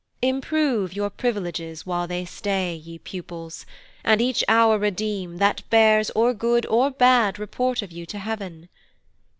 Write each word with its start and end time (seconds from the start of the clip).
Improve 0.23 0.93
your 0.95 1.11
privileges 1.11 1.85
while 1.85 2.07
they 2.07 2.25
stay, 2.25 2.73
Ye 2.73 2.97
pupils, 2.97 3.67
and 4.03 4.19
each 4.19 4.43
hour 4.47 4.79
redeem, 4.79 5.37
that 5.37 5.61
bears 5.69 6.09
Or 6.15 6.33
good 6.33 6.65
or 6.65 6.89
bad 6.89 7.37
report 7.37 7.83
of 7.83 7.91
you 7.91 8.07
to 8.07 8.17
heav'n. 8.17 8.67